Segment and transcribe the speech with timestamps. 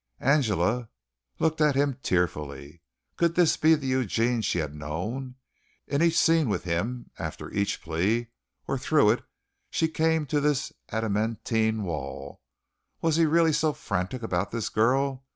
[0.19, 0.89] Angela
[1.37, 2.81] looked at him tearfully.
[3.17, 5.35] Could this be the Eugene she had known?
[5.85, 8.31] In each scene with him, after each plea,
[8.67, 9.23] or through it,
[9.69, 12.41] she came to this adamantine wall.
[13.03, 15.23] Was he really so frantic about this girl?